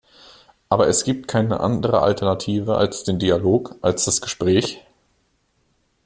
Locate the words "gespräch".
4.19-4.83